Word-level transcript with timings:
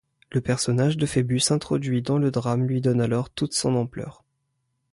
Le 0.31 0.41
personnage 0.41 0.97
de 0.97 1.05
Phœbus 1.05 1.51
introduit 1.51 2.01
dans 2.01 2.17
le 2.17 2.31
drame 2.31 2.63
lui 2.65 2.81
donne 2.81 3.01
alors 3.01 3.29
toute 3.29 3.53
son 3.53 3.75
ampleur. 3.75 4.25